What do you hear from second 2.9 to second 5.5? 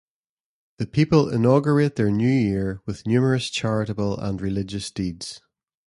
numerous charitable and religious deeds.